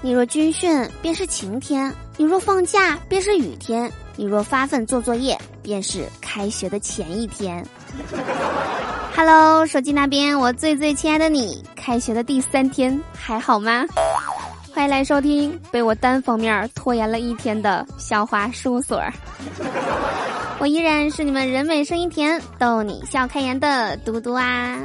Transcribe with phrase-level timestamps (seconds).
[0.00, 7.62] 你若军训，便是晴天；你若放假，便是雨天；你若发奋做作业，便是开学的前一天。
[9.14, 13.84] Hello，手机那边，我最最亲爱的你，开学的第三天还好吗？
[14.78, 19.02] 欢迎来收听被我单方面拖延了一天的笑话事务所。
[20.60, 24.78] 我依然是你们人美声音甜、逗你笑开颜的嘟嘟啊！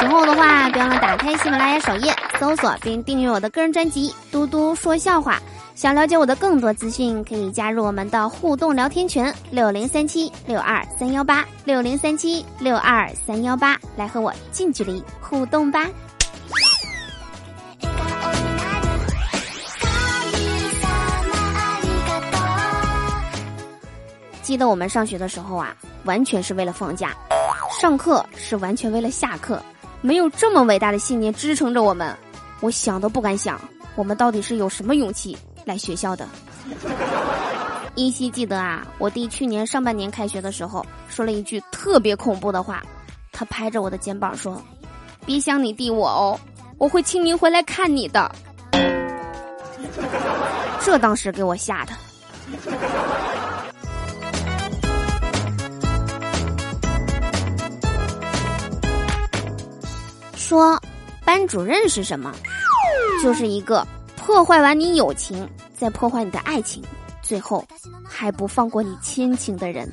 [0.00, 5.34] 喜欢我的话，别忘了打开喜马拉雅首页，搜索并订阅我的个人专辑《嘟嘟说笑话》。
[5.74, 15.86] 想了解我的更多资讯，可以加入我们的互动聊天群六零三七六二三幺八六零三七六二三幺八，来和我近距离互动吧。
[24.52, 27.16] 记得我们上学的时候啊，完全是为了放假，
[27.80, 29.62] 上课是完全为了下课，
[30.02, 32.14] 没有这么伟大的信念支撑着我们，
[32.60, 33.58] 我想都不敢想，
[33.94, 35.34] 我们到底是有什么勇气。
[35.64, 36.28] 来学校的，
[37.94, 42.82] 依稀记得啊，我弟去年上半年开学的时候说了一句特别恐怖的话，
[43.32, 44.62] 他拍着我的肩膀说
[45.24, 46.38] ：“别想你弟我哦，
[46.76, 48.30] 我会清明回来看你的。
[50.84, 51.92] ”这当时给我吓的。
[60.42, 60.76] 说，
[61.24, 62.34] 班主任是什么？
[63.22, 63.86] 就是一个。
[64.16, 66.82] 破坏完你友情，再破坏你的爱情，
[67.22, 67.64] 最后
[68.04, 69.90] 还不放过你亲情的人。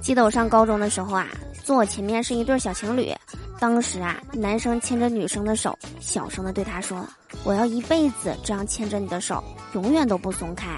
[0.00, 1.26] 记得我上高中的时候啊，
[1.64, 3.10] 坐我前面是一对小情侣，
[3.58, 7.06] 当时啊，男生牵着女生的手，小声的对她说
[7.44, 10.68] ：“我要一辈子这样牵着你的手，永远都不松开。”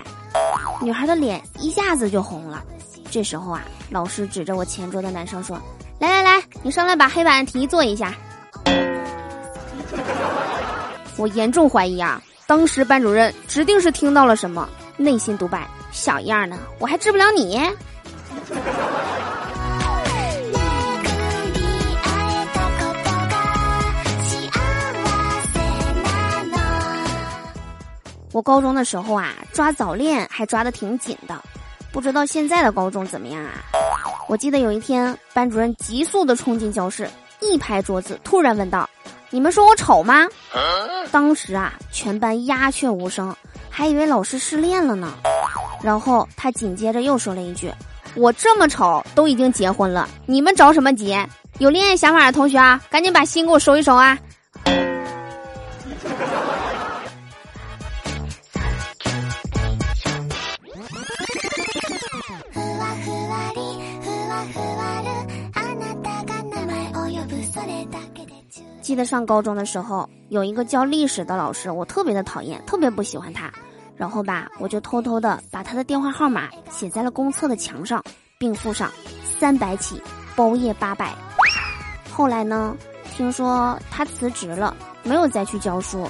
[0.81, 2.63] 女孩的脸一下子就红了。
[3.15, 5.57] 这时候啊，老师指着我前桌的男生说。
[6.01, 8.13] 来来来，你上来把黑板题做一下。
[11.17, 17.63] 我严重怀疑啊，当时班主任指定是听到了什么，内心独白：小样呢，我还治不了你。
[28.33, 31.41] 我高中的时候啊，抓早恋还抓的挺紧的，
[31.95, 33.53] 不知道现在的高中怎么样啊？
[34.27, 38.91] 我记得有一天，班主任急速的冲进教室，一拍桌子，突然问道
[39.31, 40.27] ：“你们说我丑吗？”
[41.13, 43.33] 当时啊，全班鸦雀无声，
[43.71, 45.15] 还以为老师失恋了呢。
[45.85, 47.73] 然后他紧接着又说了一句
[48.17, 51.17] ：“我这么丑，都已经结婚了，你们着什么急？
[51.59, 54.19] 有恋爱想法的同学啊，赶紧把心给我收一收啊！”
[68.95, 73.51] 记得上高中的时候，有一个教历史的老师，我特别的讨厌，特别不喜欢他。
[73.97, 78.01] 然后吧，我就偷偷的把他的电话号码写在了公厕的墙上，
[78.39, 78.89] 并附上
[79.41, 80.01] 三百起，
[80.37, 81.13] 包夜八百。
[82.09, 82.77] 后来呢，
[83.17, 86.07] 听说他辞职了，没有再去教书。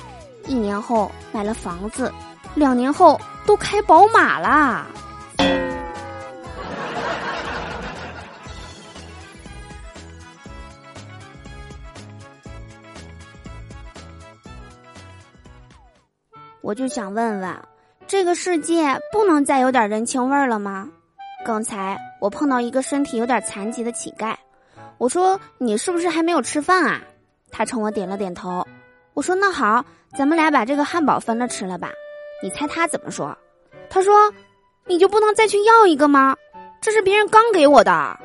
[0.46, 2.12] 一年后买了房子，
[2.54, 4.86] 两年后都开宝马啦。
[16.64, 17.54] 我就想问问，
[18.06, 20.88] 这个世界不能再有点人情味儿了吗？
[21.44, 24.34] 刚才我碰到一个身体有点残疾的乞丐，
[24.96, 27.02] 我说你是不是还没有吃饭啊？
[27.50, 28.66] 他冲我点了点头。
[29.12, 29.84] 我说那好，
[30.16, 31.90] 咱们俩把这个汉堡分了吃了吧。
[32.42, 33.36] 你猜他怎么说？
[33.90, 34.32] 他说，
[34.86, 36.34] 你就不能再去要一个吗？
[36.80, 38.18] 这是别人刚给我的。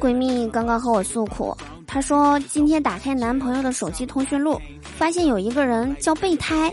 [0.00, 1.56] 闺蜜刚刚和我诉苦，
[1.86, 4.60] 她说今天打开男朋友的手机通讯录，
[4.96, 6.72] 发现有一个人叫备胎。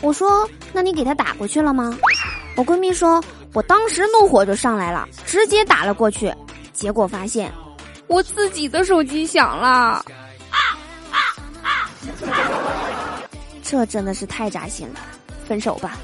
[0.00, 1.96] 我说那你给他打过去了吗？
[2.56, 3.22] 我闺蜜说，
[3.54, 6.34] 我当时怒火就上来了，直接打了过去，
[6.72, 7.50] 结果发现
[8.08, 9.68] 我自己的手机响了。
[9.68, 10.04] 啊
[11.10, 11.16] 啊
[11.62, 11.88] 啊
[13.62, 15.00] 这真的是太扎心了，
[15.46, 15.96] 分手吧。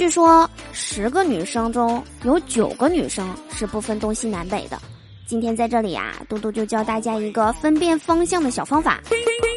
[0.00, 4.80] 据说十个女生中有九个女生是不分东西南北的。
[5.26, 8.98] 今天在这里啊，嘟嘟就教大家一个分辨方向的小方法。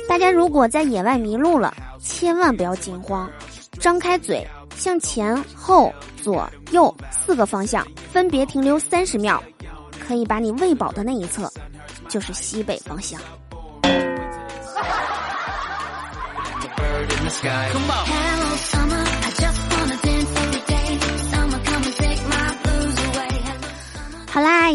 [0.06, 3.32] 大家如果在野外迷路了，千万不要惊慌，
[3.80, 4.46] 张开嘴，
[4.76, 9.42] 向前后左右四个方向分别停留三十秒，
[10.06, 11.50] 可以把你喂饱的那一侧，
[12.10, 13.18] 就是西北方向。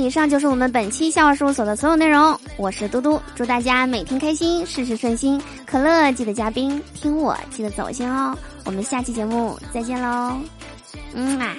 [0.09, 2.35] 以上就是我们本期笑话事务所的所有内容。
[2.57, 5.39] 我是嘟嘟，祝大家每天开心，事事顺心。
[5.67, 8.35] 可乐记得加冰，听我记得走心哦。
[8.65, 10.39] 我们下期节目再见喽，
[11.13, 11.55] 嗯啊。